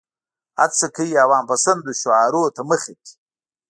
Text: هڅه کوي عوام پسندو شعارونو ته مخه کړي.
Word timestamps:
هڅه 0.59 0.87
کوي 0.95 1.11
عوام 1.25 1.43
پسندو 1.51 1.91
شعارونو 2.01 2.49
ته 2.55 2.61
مخه 2.69 2.91
کړي. 2.99 3.13